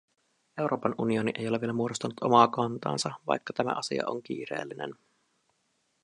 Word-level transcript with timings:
Euroopan 0.57 0.95
unioni 0.97 1.31
ei 1.35 1.47
ole 1.47 1.59
vielä 1.61 1.73
muodostanut 1.73 2.17
omaa 2.21 2.47
kantaansa, 2.47 3.11
vaikka 3.27 3.53
tämä 3.53 3.71
asia 3.73 4.07
on 4.07 4.23
kiireellinen. 4.23 4.95